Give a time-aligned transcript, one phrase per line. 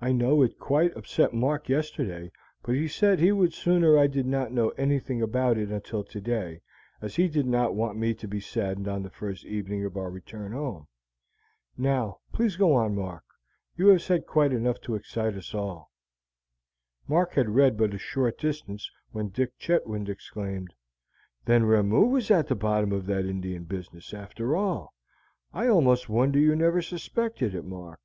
[0.00, 2.32] "I know it quite upset Mark yesterday,
[2.64, 6.62] but he said he would sooner I did not know anything about it until today,
[7.00, 10.10] as he did not want me to be saddened on the first evening of our
[10.10, 10.88] return home.
[11.78, 13.22] Now, please go on, Mark;
[13.76, 15.92] you have said quite enough to excite us all."
[17.06, 20.74] Mark had read but a short distance when Dick Chetwynd exclaimed:
[21.44, 24.92] "Then Ramoo was at the bottom of that Indian business, after all.
[25.54, 28.00] I almost wonder you never suspected it, Mark."